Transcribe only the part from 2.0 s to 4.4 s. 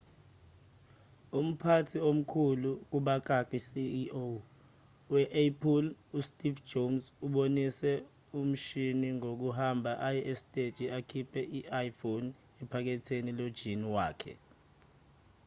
omkhulu ceo